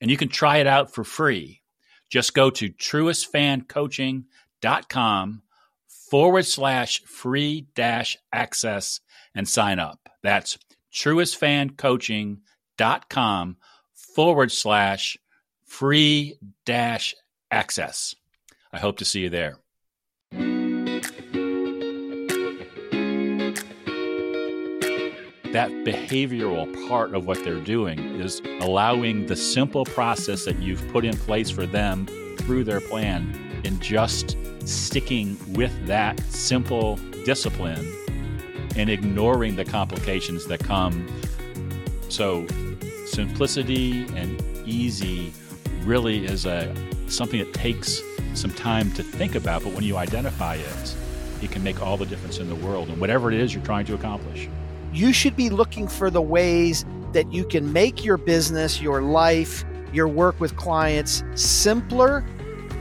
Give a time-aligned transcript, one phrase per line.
[0.00, 1.60] and you can try it out for free.
[2.08, 5.42] Just go to truestfancoaching.com
[6.10, 9.00] forward slash free dash access
[9.34, 10.08] and sign up.
[10.22, 10.58] That's
[10.94, 13.56] truestfancoaching.com
[13.94, 15.18] forward slash
[15.64, 17.14] free dash
[17.50, 18.14] access.
[18.72, 19.58] I hope to see you there.
[25.52, 31.04] That behavioral part of what they're doing is allowing the simple process that you've put
[31.04, 32.06] in place for them
[32.38, 37.90] through their plan and just sticking with that simple discipline
[38.76, 41.06] and ignoring the complications that come.
[42.08, 42.46] So,
[43.06, 45.32] simplicity and easy
[45.82, 46.74] really is a
[47.06, 48.02] something that takes
[48.34, 50.96] some time to think about, but when you identify it,
[51.42, 53.86] it can make all the difference in the world and whatever it is you're trying
[53.86, 54.48] to accomplish
[54.98, 59.64] you should be looking for the ways that you can make your business, your life,
[59.92, 62.24] your work with clients simpler.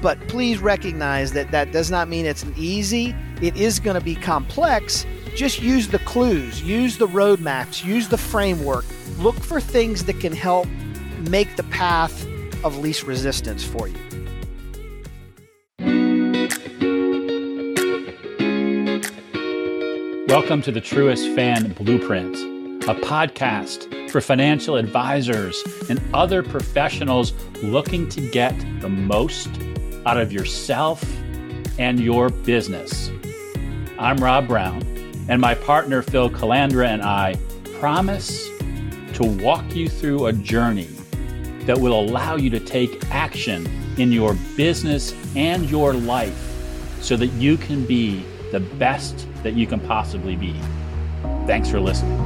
[0.02, 3.16] But please recognize that that does not mean it's easy.
[3.42, 5.06] It is going to be complex.
[5.36, 8.86] Just use the clues, use the roadmaps, use the framework.
[9.20, 10.68] Look for things that can help
[11.30, 12.26] make the path
[12.64, 14.07] of least resistance for you.
[20.28, 22.36] Welcome to the Truest Fan Blueprint,
[22.84, 27.32] a podcast for financial advisors and other professionals
[27.64, 29.48] looking to get the most
[30.06, 31.02] out of yourself
[31.80, 33.10] and your business.
[33.98, 34.84] I'm Rob Brown,
[35.30, 37.36] and my partner Phil Calandra and I
[37.80, 38.50] promise
[39.14, 40.90] to walk you through a journey
[41.62, 43.66] that will allow you to take action
[43.98, 46.38] in your business and your life
[47.00, 50.56] so that you can be the best that you can possibly be.
[51.46, 52.18] Thanks for listening.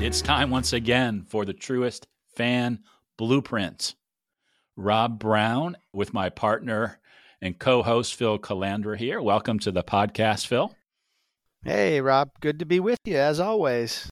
[0.00, 2.80] It's time once again for the truest Fan
[3.16, 3.94] Blueprint.
[4.76, 7.00] Rob Brown with my partner
[7.40, 9.20] and co host Phil Calandra here.
[9.20, 10.74] Welcome to the podcast, Phil.
[11.64, 12.30] Hey, Rob.
[12.40, 14.08] Good to be with you as always.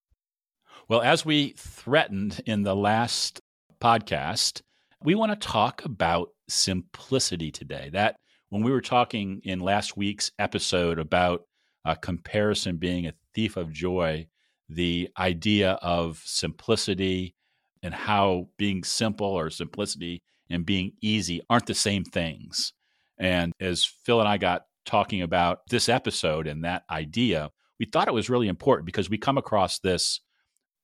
[0.89, 3.41] Well, as we threatened in the last
[3.81, 4.63] podcast,
[5.03, 7.91] we want to talk about simplicity today.
[7.93, 8.17] That
[8.55, 11.43] when we were talking in last week's episode about
[11.85, 14.29] uh, comparison being a thief of joy,
[14.69, 17.35] the idea of simplicity
[17.83, 22.73] and how being simple or simplicity and being easy aren't the same things.
[23.19, 27.51] And as Phil and I got talking about this episode and that idea,
[27.81, 30.21] we thought it was really important because we come across this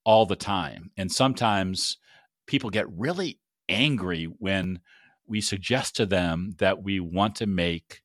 [0.04, 0.91] all the time.
[0.97, 1.98] And sometimes
[2.48, 3.38] people get really
[3.69, 4.80] angry when
[5.30, 8.02] we suggest to them that we want to make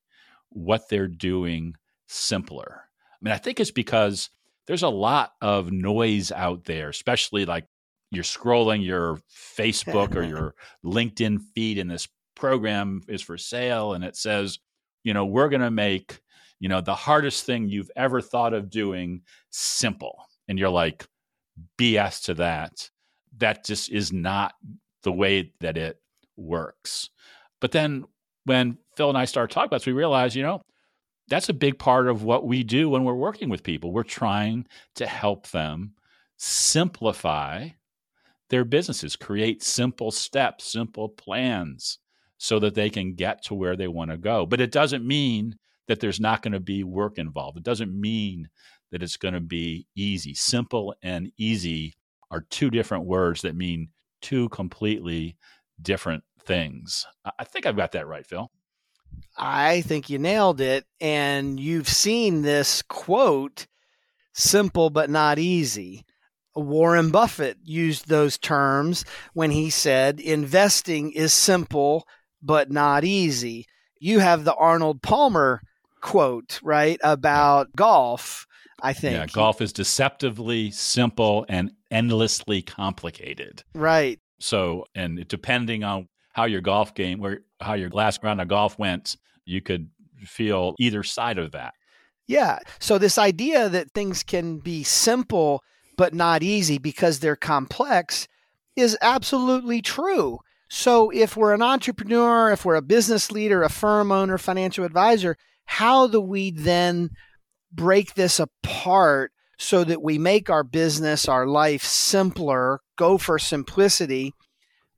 [0.50, 1.76] what they're doing
[2.08, 2.84] simpler.
[3.12, 4.30] I mean, I think it's because
[4.68, 7.66] there's a lot of noise out there, especially like
[8.12, 10.54] you're scrolling your Facebook or your
[10.86, 14.60] LinkedIn feed and this program is for sale and it says,
[15.04, 16.20] you know, we're going to make,
[16.60, 20.26] you know, the hardest thing you've ever thought of doing simple.
[20.48, 21.06] And you're like,
[21.80, 22.90] BS to that.
[23.38, 24.54] That just is not
[25.04, 26.00] the way that it
[26.38, 27.10] works.
[27.60, 28.06] But then
[28.46, 30.62] when Phil and I started talking about this, we realized, you know,
[31.28, 33.92] that's a big part of what we do when we're working with people.
[33.92, 35.94] We're trying to help them
[36.38, 37.70] simplify
[38.50, 42.00] their businesses, create simple steps, simple plans
[42.38, 44.46] so that they can get to where they want to go.
[44.46, 45.58] But it doesn't mean
[45.88, 47.58] that there's not going to be work involved.
[47.58, 48.50] It doesn't mean
[48.92, 50.34] that it's going to be easy.
[50.34, 51.94] Simple and easy
[52.30, 53.90] are two different words that mean
[54.22, 55.38] two completely
[55.82, 57.06] different things.
[57.40, 58.50] I think I've got that right, Phil.
[59.38, 60.86] I think you nailed it.
[61.00, 63.68] And you've seen this quote
[64.34, 66.06] simple but not easy.
[66.56, 72.08] Warren Buffett used those terms when he said, investing is simple
[72.42, 73.66] but not easy.
[74.00, 75.62] You have the Arnold Palmer
[76.02, 78.46] quote, right, about golf.
[78.82, 79.16] I think.
[79.16, 83.64] Yeah, golf is deceptively simple and endlessly complicated.
[83.74, 84.20] Right.
[84.40, 88.78] So, and depending on how your golf game, where how your last round of golf
[88.78, 89.16] went,
[89.46, 89.90] you could
[90.26, 91.74] feel either side of that.
[92.28, 92.60] Yeah.
[92.80, 95.64] So this idea that things can be simple
[95.98, 98.28] but not easy because they're complex
[98.76, 100.40] is absolutely true.
[100.70, 105.38] So if we're an entrepreneur, if we're a business leader, a firm owner, financial advisor,
[105.66, 107.12] how do we then
[107.72, 114.34] break this apart so that we make our business, our life simpler, go for simplicity,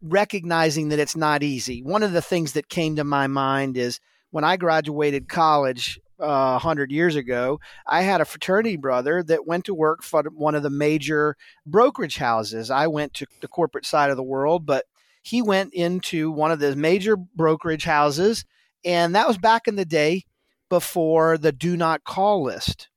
[0.01, 1.81] recognizing that it's not easy.
[1.81, 3.99] One of the things that came to my mind is
[4.31, 9.65] when I graduated college uh, 100 years ago, I had a fraternity brother that went
[9.65, 12.71] to work for one of the major brokerage houses.
[12.71, 14.85] I went to the corporate side of the world, but
[15.21, 18.45] he went into one of the major brokerage houses.
[18.83, 20.23] And that was back in the day
[20.69, 22.89] before the do not call list.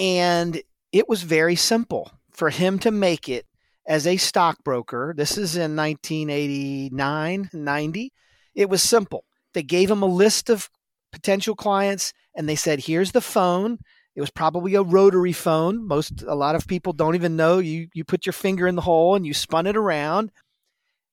[0.00, 0.62] And
[0.92, 3.44] it was very simple for him to make it
[3.86, 5.12] as a stockbroker.
[5.14, 8.12] This is in 1989, 90.
[8.54, 9.24] It was simple.
[9.52, 10.70] They gave him a list of
[11.12, 13.78] potential clients and they said, here's the phone.
[14.16, 15.86] It was probably a rotary phone.
[15.86, 17.58] Most, a lot of people don't even know.
[17.58, 20.32] You, you put your finger in the hole and you spun it around.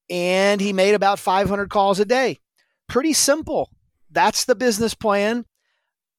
[0.10, 2.40] And he made about 500 calls a day.
[2.88, 3.69] Pretty simple.
[4.10, 5.45] That's the business plan.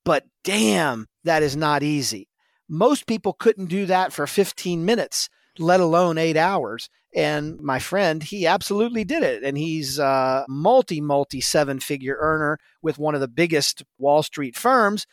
[0.05, 2.29] But damn, that is not easy.
[2.69, 5.29] Most people couldn't do that for 15 minutes,
[5.59, 6.91] let alone eight hours.
[7.15, 9.43] And my friend, he absolutely did it.
[9.43, 14.57] And he's a multi, multi seven figure earner with one of the biggest Wall Street
[14.57, 15.07] firms.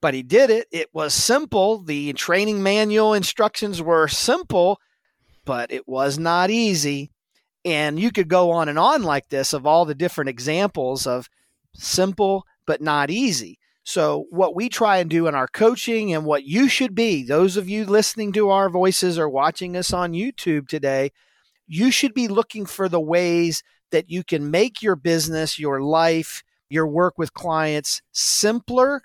[0.00, 0.66] But he did it.
[0.72, 1.82] It was simple.
[1.82, 4.80] The training manual instructions were simple,
[5.44, 7.12] but it was not easy.
[7.64, 11.28] And you could go on and on like this of all the different examples of
[11.74, 13.58] simple but not easy.
[13.90, 17.56] So, what we try and do in our coaching and what you should be, those
[17.56, 21.10] of you listening to our voices or watching us on YouTube today,
[21.66, 26.44] you should be looking for the ways that you can make your business, your life,
[26.68, 29.02] your work with clients simpler.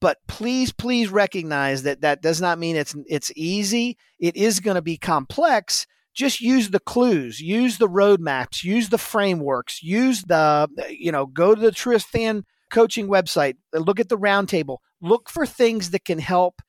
[0.00, 3.98] But please, please recognize that that does not mean it's it's easy.
[4.20, 5.88] It is going to be complex.
[6.14, 11.56] Just use the clues, use the roadmaps, use the frameworks, use the you know, go
[11.56, 16.18] to the Truest Fan coaching website, look at the roundtable, look for things that can
[16.18, 16.62] help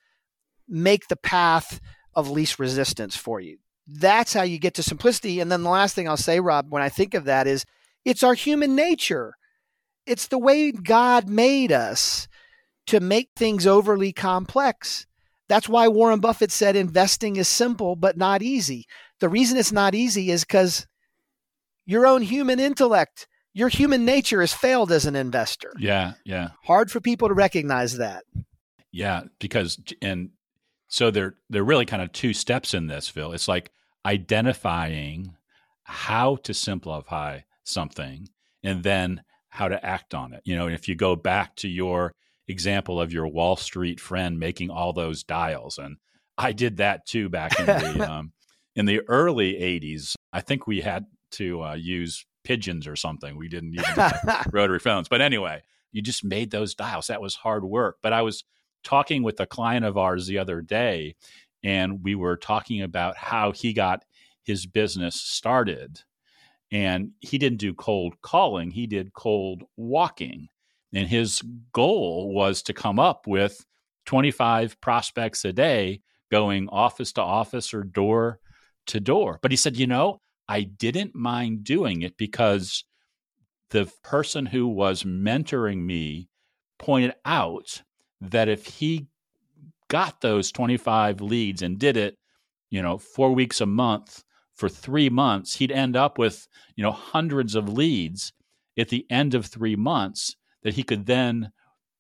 [0.68, 1.80] make the path
[2.14, 3.58] of least resistance for you.
[3.88, 5.40] That's how you get to simplicity.
[5.40, 7.66] And then the last thing I'll say, Rob, when I think of that is
[8.06, 9.36] it's our human nature.
[10.06, 12.28] It's the way God made us
[12.88, 15.06] to make things overly complex.
[15.48, 18.86] That's why Warren Buffett said investing is simple but not easy.
[19.20, 20.88] The reason it's not easy is because
[21.86, 25.74] your own human intellect your human nature has failed as an investor.
[25.78, 26.50] Yeah, yeah.
[26.64, 28.24] Hard for people to recognize that.
[28.92, 30.32] Yeah, because and
[30.88, 33.32] so there there are really kind of two steps in this, Phil.
[33.32, 33.72] It's like
[34.06, 35.36] identifying
[35.84, 38.28] how to simplify something
[38.64, 40.42] and then how to act on it.
[40.46, 42.14] You know, if you go back to your
[42.48, 45.98] example of your Wall Street friend making all those dials and
[46.38, 48.34] I did that too back in the um,
[48.76, 50.16] in the early 80s.
[50.34, 53.38] I think we had to uh, use pigeons or something.
[53.38, 55.08] We didn't even have rotary phones.
[55.08, 57.08] But anyway, you just made those dials.
[57.08, 57.98] That was hard work.
[58.02, 58.44] But I was
[58.84, 61.16] talking with a client of ours the other day,
[61.64, 64.04] and we were talking about how he got
[64.44, 66.02] his business started.
[66.72, 70.48] And he didn't do cold calling, he did cold walking.
[70.94, 71.42] And his
[71.72, 73.66] goal was to come up with
[74.06, 78.40] 25 prospects a day going office to office or door
[78.88, 79.40] to door.
[79.42, 82.84] But he said, you know, I didn't mind doing it because
[83.70, 86.28] the person who was mentoring me
[86.78, 87.84] pointed out
[88.20, 89.08] that if he
[89.88, 92.18] got those 25 leads and did it,
[92.70, 96.92] you know, four weeks a month for three months, he'd end up with, you know,
[96.92, 98.34] hundreds of leads
[98.78, 101.54] at the end of three months that he could then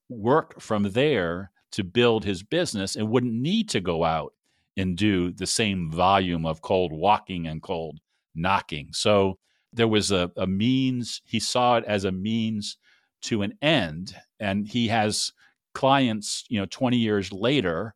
[0.09, 4.33] work from there to build his business and wouldn't need to go out
[4.75, 8.01] and do the same volume of cold walking and cold
[8.35, 8.89] knocking.
[8.91, 9.38] So
[9.73, 12.77] there was a, a means, he saw it as a means
[13.23, 14.15] to an end.
[14.39, 15.31] And he has
[15.73, 17.93] clients, you know, 20 years later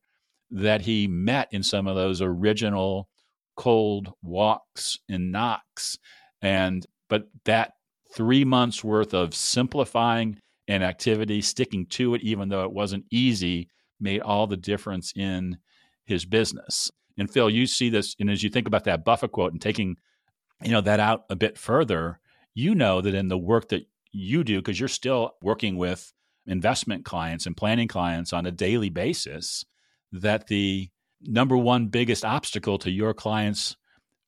[0.51, 3.09] that he met in some of those original
[3.55, 5.97] cold walks and knocks.
[6.41, 7.73] And, but that
[8.13, 10.37] three months worth of simplifying
[10.67, 15.57] an activity, sticking to it, even though it wasn't easy, made all the difference in
[16.05, 16.91] his business.
[17.17, 19.97] And Phil, you see this, and as you think about that Buffett quote and taking
[20.63, 22.19] you know that out a bit further,
[22.53, 26.13] you know that in the work that you do, because you're still working with
[26.47, 29.65] investment clients and planning clients on a daily basis,
[30.11, 30.89] that the
[31.21, 33.75] number one biggest obstacle to your clients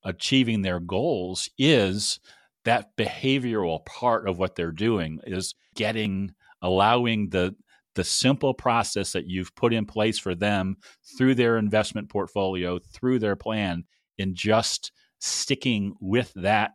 [0.03, 2.19] achieving their goals is
[2.65, 7.55] that behavioral part of what they're doing is getting allowing the
[7.95, 10.77] the simple process that you've put in place for them
[11.17, 13.83] through their investment portfolio through their plan
[14.17, 16.71] in just sticking with that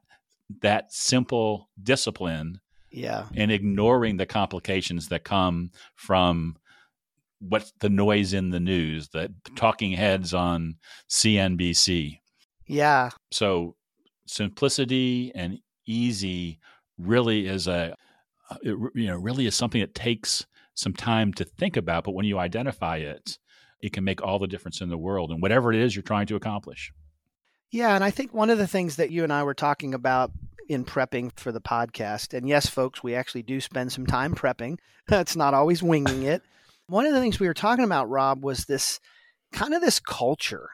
[0.61, 3.25] that simple discipline yeah.
[3.35, 6.57] and ignoring the complications that come from
[7.41, 10.75] what's the noise in the news the talking heads on
[11.09, 12.19] CNBC
[12.67, 13.11] yeah.
[13.31, 13.77] So
[14.27, 16.59] simplicity and easy
[16.99, 17.95] really is a
[18.51, 22.13] uh, it, you know really is something that takes some time to think about but
[22.13, 23.39] when you identify it
[23.81, 26.27] it can make all the difference in the world and whatever it is you're trying
[26.27, 26.93] to accomplish
[27.73, 30.31] yeah and i think one of the things that you and i were talking about
[30.69, 34.79] in prepping for the podcast and yes folks we actually do spend some time prepping
[35.11, 36.43] it's not always winging it
[36.87, 39.01] one of the things we were talking about rob was this
[39.53, 40.69] kind of this culture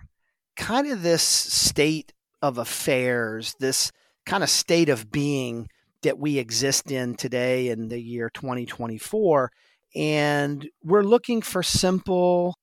[0.56, 2.12] kind of this state
[2.42, 3.90] of affairs this
[4.26, 5.68] kind of state of being
[6.02, 9.50] that we exist in today in the year 2024.
[9.96, 12.54] And we're looking for simple,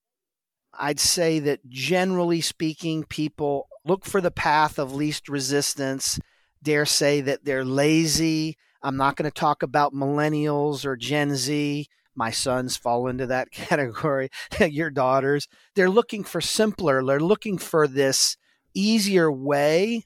[0.74, 6.20] I'd say that generally speaking, people look for the path of least resistance,
[6.62, 8.58] dare say that they're lazy.
[8.82, 11.88] I'm not going to talk about millennials or Gen Z.
[12.16, 15.48] My sons fall into that category, your daughters.
[15.76, 18.38] They're looking for simpler, they're looking for this
[18.74, 20.04] easier way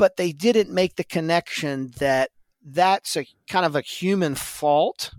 [0.00, 2.30] but they didn't make the connection that
[2.64, 5.10] that's a kind of a human fault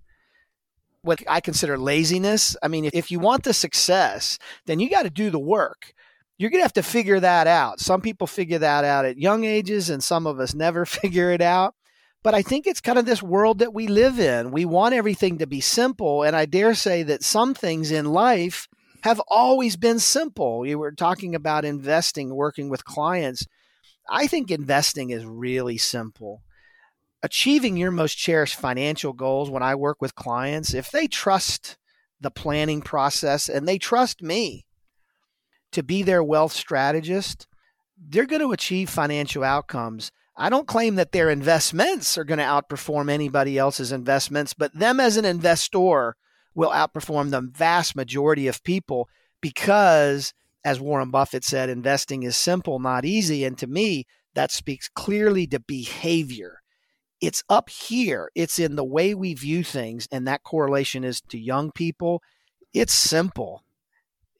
[1.04, 2.58] what I consider laziness.
[2.64, 5.94] I mean, if you want the success, then you got to do the work.
[6.42, 7.80] You're going to have to figure that out.
[7.80, 11.40] Some people figure that out at young ages, and some of us never figure it
[11.40, 11.76] out.
[12.24, 14.50] But I think it's kind of this world that we live in.
[14.50, 16.24] We want everything to be simple.
[16.24, 18.68] And I dare say that some things in life
[19.04, 20.66] have always been simple.
[20.66, 23.46] You were talking about investing, working with clients.
[24.10, 26.42] I think investing is really simple.
[27.22, 31.78] Achieving your most cherished financial goals when I work with clients, if they trust
[32.20, 34.66] the planning process and they trust me
[35.72, 37.48] to be their wealth strategist,
[37.98, 40.12] they're going to achieve financial outcomes.
[40.36, 45.00] I don't claim that their investments are going to outperform anybody else's investments, but them
[45.00, 46.16] as an investor
[46.56, 49.08] will outperform the vast majority of people
[49.40, 53.44] because as Warren Buffett said, investing is simple, not easy.
[53.44, 56.60] And to me, that speaks clearly to behavior.
[57.20, 60.08] It's up here, it's in the way we view things.
[60.12, 62.22] And that correlation is to young people.
[62.74, 63.64] It's simple.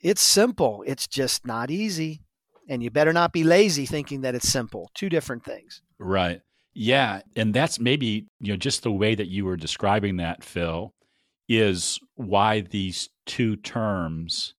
[0.02, 0.84] It's simple.
[0.88, 2.22] It's just not easy.
[2.68, 4.90] And you better not be lazy thinking that it's simple.
[4.94, 5.82] Two different things.
[6.00, 6.42] Right.
[6.74, 7.22] Yeah.
[7.36, 10.94] And that's maybe, you know, just the way that you were describing that, Phil,
[11.50, 14.54] is why these two terms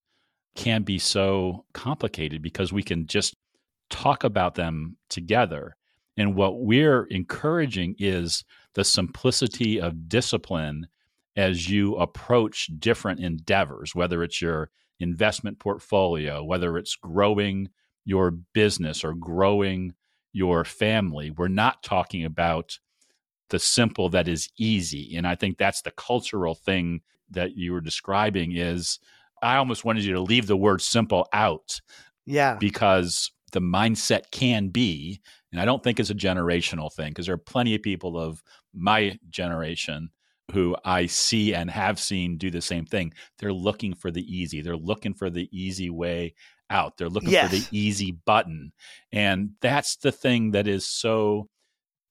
[0.55, 3.35] can be so complicated because we can just
[3.89, 5.75] talk about them together.
[6.17, 8.43] And what we're encouraging is
[8.75, 10.87] the simplicity of discipline
[11.35, 14.69] as you approach different endeavors, whether it's your
[14.99, 17.69] investment portfolio, whether it's growing
[18.05, 19.93] your business or growing
[20.31, 21.31] your family.
[21.31, 22.79] We're not talking about
[23.49, 25.15] the simple that is easy.
[25.15, 28.99] And I think that's the cultural thing that you were describing is
[29.41, 31.81] I almost wanted you to leave the word simple out.
[32.25, 32.55] Yeah.
[32.55, 35.21] Because the mindset can be,
[35.51, 38.41] and I don't think it's a generational thing, because there are plenty of people of
[38.73, 40.09] my generation
[40.53, 43.13] who I see and have seen do the same thing.
[43.39, 44.61] They're looking for the easy.
[44.61, 46.35] They're looking for the easy way
[46.69, 46.97] out.
[46.97, 47.49] They're looking yes.
[47.49, 48.71] for the easy button.
[49.11, 51.49] And that's the thing that is so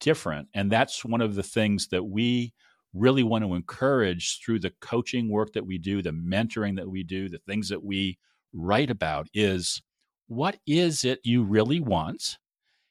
[0.01, 0.49] different.
[0.55, 2.53] And that's one of the things that we
[2.93, 7.03] really want to encourage through the coaching work that we do, the mentoring that we
[7.03, 8.19] do, the things that we
[8.53, 9.81] write about is
[10.27, 12.39] what is it you really want?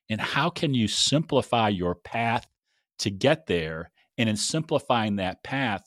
[0.09, 2.47] And how can you simplify your path
[2.99, 3.91] to get there?
[4.21, 5.83] And in simplifying that path,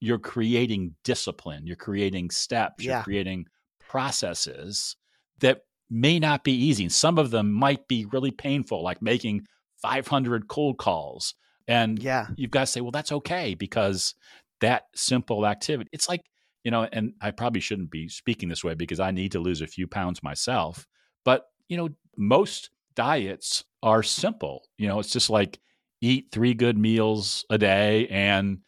[0.00, 2.96] you're creating discipline, you're creating steps, yeah.
[2.96, 3.46] you're creating
[3.88, 4.96] processes
[5.40, 6.84] that may not be easy.
[6.84, 9.46] And some of them might be really painful, like making
[9.82, 11.34] 500 cold calls
[11.68, 12.26] and yeah.
[12.34, 14.14] you've got to say, well, that's okay because
[14.60, 16.22] that simple activity, it's like,
[16.64, 19.60] you know, and I probably shouldn't be speaking this way because I need to lose
[19.60, 20.86] a few pounds myself.
[21.24, 24.62] But, you know, most diets are simple.
[24.78, 25.60] You know, it's just like
[26.00, 28.58] eat three good meals a day and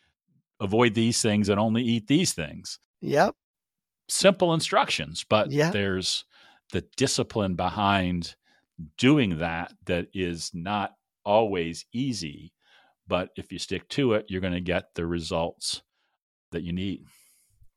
[0.61, 2.79] avoid these things and only eat these things.
[3.01, 3.35] Yep.
[4.09, 5.73] Simple instructions, but yep.
[5.73, 6.25] there's
[6.73, 8.35] the discipline behind
[8.99, 10.95] doing that that is not
[11.25, 12.53] always easy
[13.11, 15.83] but if you stick to it, you're going to get the results
[16.53, 17.05] that you need.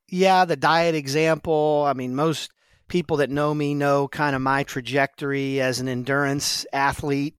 [0.08, 1.84] Yeah, the diet example.
[1.88, 2.52] I mean, most
[2.88, 7.36] people that know me know kind of my trajectory as an endurance athlete.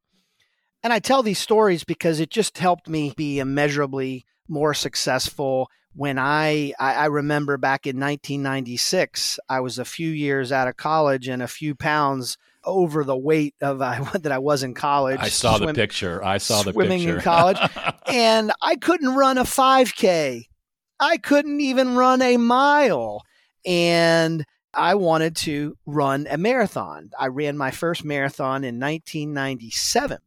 [0.84, 6.18] And I tell these stories because it just helped me be immeasurably more successful when
[6.18, 11.40] I, I, remember back in 1996, I was a few years out of college and
[11.40, 15.20] a few pounds over the weight of uh, that I was in college.
[15.20, 16.22] I saw swim, the picture.
[16.24, 17.16] I saw the swimming picture.
[17.16, 17.58] in college,
[18.06, 20.46] and I couldn't run a 5K.
[20.98, 23.22] I couldn't even run a mile,
[23.64, 27.10] and I wanted to run a marathon.
[27.18, 30.18] I ran my first marathon in 1997,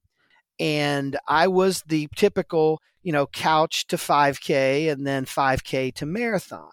[0.60, 6.72] and I was the typical, you know, couch to 5K and then 5K to marathon.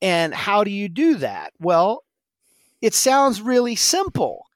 [0.00, 1.52] And how do you do that?
[1.60, 2.04] Well,
[2.80, 4.46] it sounds really simple.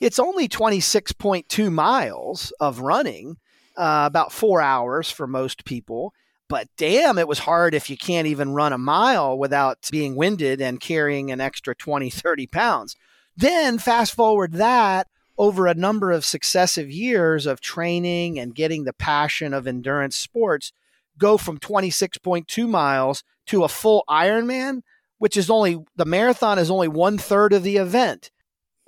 [0.00, 3.36] It's only 26.2 miles of running,
[3.76, 6.12] uh, about four hours for most people.
[6.48, 10.60] But damn, it was hard if you can't even run a mile without being winded
[10.60, 12.96] and carrying an extra 20, 30 pounds.
[13.36, 15.08] Then fast forward that
[15.38, 20.72] over a number of successive years of training and getting the passion of endurance sports,
[21.18, 24.82] go from 26.2 miles to a full Ironman
[25.18, 28.30] which is only the marathon is only one third of the event.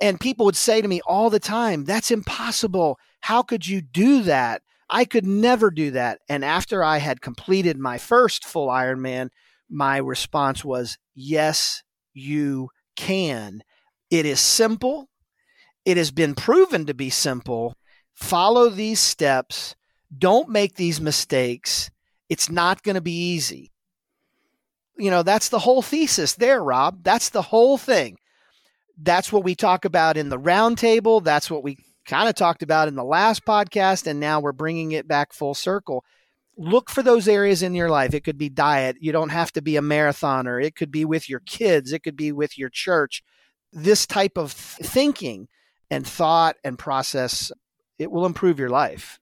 [0.01, 2.97] And people would say to me all the time, that's impossible.
[3.21, 4.61] How could you do that?
[4.89, 6.19] I could never do that.
[6.29, 9.29] And after I had completed my first full Ironman,
[9.69, 13.61] my response was, yes, you can.
[14.09, 15.08] It is simple.
[15.85, 17.75] It has been proven to be simple.
[18.13, 19.75] Follow these steps.
[20.15, 21.89] Don't make these mistakes.
[22.29, 23.71] It's not going to be easy
[24.99, 27.03] you know, that's the whole thesis there, Rob.
[27.03, 28.17] That's the whole thing.
[29.01, 31.23] That's what we talk about in the roundtable.
[31.23, 34.07] That's what we kind of talked about in the last podcast.
[34.07, 36.03] And now we're bringing it back full circle.
[36.57, 38.13] Look for those areas in your life.
[38.13, 38.97] It could be diet.
[38.99, 40.61] You don't have to be a marathoner.
[40.61, 41.93] It could be with your kids.
[41.93, 43.23] It could be with your church.
[43.71, 45.47] This type of thinking
[45.89, 47.51] and thought and process,
[47.97, 49.19] it will improve your life.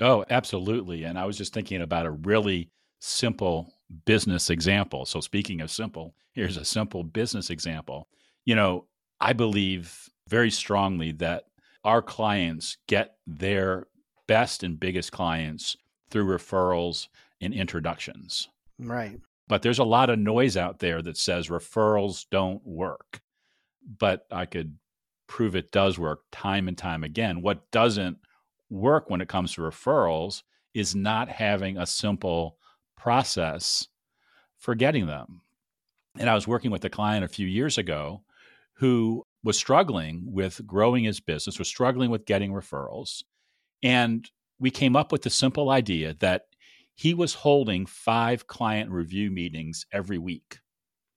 [0.00, 1.04] Oh, absolutely.
[1.04, 3.72] And I was just thinking about a really simple
[4.04, 5.04] business example.
[5.06, 8.08] So, speaking of simple, here's a simple business example.
[8.44, 8.86] You know,
[9.20, 11.44] I believe very strongly that
[11.84, 13.86] our clients get their
[14.26, 15.76] best and biggest clients
[16.10, 17.08] through referrals
[17.40, 18.48] and introductions.
[18.78, 19.18] Right.
[19.48, 23.20] But there's a lot of noise out there that says referrals don't work.
[23.98, 24.76] But I could
[25.28, 27.42] prove it does work time and time again.
[27.42, 28.18] What doesn't
[28.70, 30.42] work when it comes to referrals
[30.74, 32.56] is not having a simple
[32.96, 33.86] process
[34.58, 35.42] for getting them.
[36.18, 38.22] And I was working with a client a few years ago
[38.74, 43.22] who was struggling with growing his business, was struggling with getting referrals.
[43.82, 46.46] And we came up with the simple idea that
[46.94, 50.58] he was holding five client review meetings every week.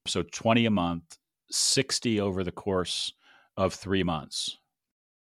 [0.06, 1.18] So 20 a month,
[1.50, 3.14] 60 over the course
[3.58, 4.58] of three months.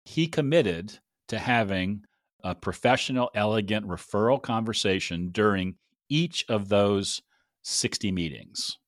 [0.04, 2.02] He committed to having
[2.42, 5.76] a professional, elegant referral conversation during
[6.08, 7.22] each of those
[7.62, 8.78] 60 meetings.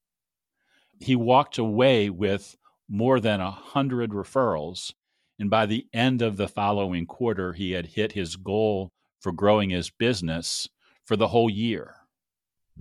[1.00, 2.56] He walked away with
[2.88, 4.92] more than 100 referrals.
[5.38, 8.90] And by the end of the following quarter, he had hit his goal
[9.20, 10.68] for growing his business
[11.04, 11.94] for the whole year.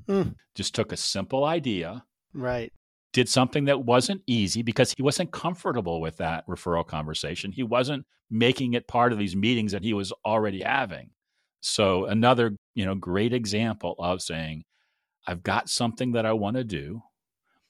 [0.08, 0.36] Mm.
[0.56, 2.04] Just took a simple idea.
[2.34, 2.72] Right.
[3.12, 7.52] Did something that wasn't easy because he wasn't comfortable with that referral conversation.
[7.52, 11.10] He wasn't making it part of these meetings that he was already having.
[11.62, 14.63] So another, you know, great example of saying,
[15.28, 17.02] I've got something that I want to do.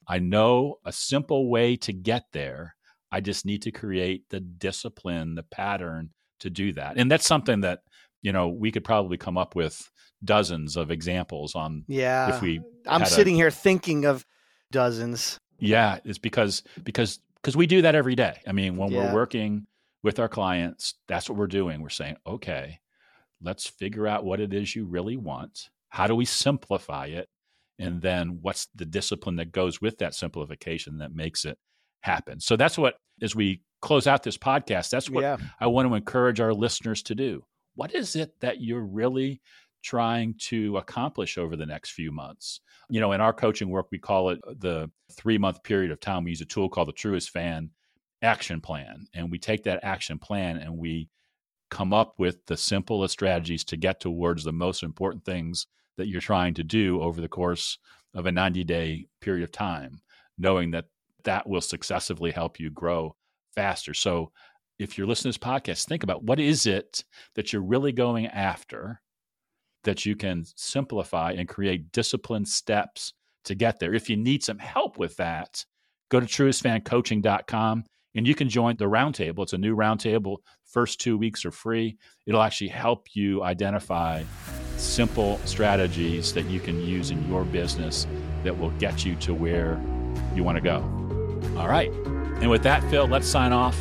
[0.07, 2.75] I know a simple way to get there.
[3.11, 6.09] I just need to create the discipline, the pattern
[6.41, 6.97] to do that.
[6.97, 7.79] And that's something that,
[8.21, 9.89] you know, we could probably come up with
[10.23, 14.25] dozens of examples on yeah if we i'm sitting a, here thinking of
[14.71, 19.07] dozens yeah it's because because because we do that every day i mean when yeah.
[19.07, 19.65] we're working
[20.03, 22.79] with our clients that's what we're doing we're saying okay
[23.41, 25.69] let's figure out what it is you really want.
[25.89, 27.29] How do we simplify it?
[27.77, 31.57] And then what's the discipline that goes with that simplification that makes it
[32.01, 32.39] happen?
[32.41, 35.37] So that's what, as we close out this podcast, that's what yeah.
[35.59, 37.43] I want to encourage our listeners to do.
[37.75, 39.41] What is it that you're really
[39.81, 42.61] trying to accomplish over the next few months?
[42.89, 45.99] You know, in our coaching work, we call it uh, the three month period of
[45.99, 46.23] time.
[46.23, 47.69] We use a tool called the Truest Fan
[48.21, 49.05] Action Plan.
[49.13, 51.09] And we take that action plan and we
[51.69, 56.21] come up with the simplest strategies to get towards the most important things that you're
[56.21, 57.77] trying to do over the course
[58.13, 60.01] of a 90 day period of time,
[60.37, 60.85] knowing that
[61.23, 63.15] that will successively help you grow
[63.53, 63.93] faster.
[63.93, 64.31] So,
[64.79, 67.03] if you're listening to this podcast, think about what is it
[67.35, 69.01] that you're really going after
[69.89, 73.13] that you can simplify and create disciplined steps
[73.45, 73.93] to get there.
[73.93, 75.65] If you need some help with that,
[76.09, 77.83] go to truestfancoaching.com
[78.15, 79.43] and you can join the roundtable.
[79.43, 80.37] It's a new roundtable
[80.69, 81.97] First two weeks are free.
[82.27, 84.23] It'll actually help you identify
[84.77, 88.05] simple strategies that you can use in your business
[88.43, 89.81] that will get you to where
[90.35, 90.77] you want to go.
[91.57, 91.91] All right.
[91.91, 93.75] And with that, Phil, let's sign off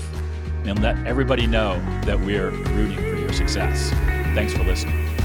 [0.64, 3.90] and let everybody know that we're rooting for your success.
[4.34, 5.17] Thanks for listening.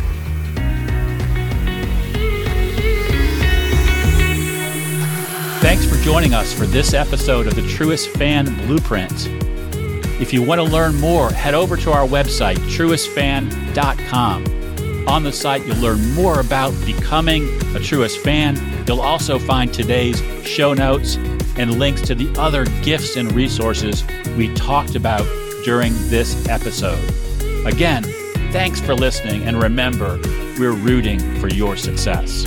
[6.03, 9.29] Joining us for this episode of the Truest Fan Blueprint.
[10.19, 14.43] If you want to learn more, head over to our website, truestfan.com.
[15.07, 18.59] On the site, you'll learn more about becoming a Truest fan.
[18.85, 21.15] You'll also find today's show notes
[21.55, 24.03] and links to the other gifts and resources
[24.35, 25.25] we talked about
[25.63, 26.99] during this episode.
[27.65, 28.03] Again,
[28.51, 30.19] thanks for listening, and remember,
[30.59, 32.45] we're rooting for your success.